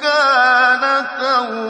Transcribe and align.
كان 0.00 1.06
توابا 1.20 1.67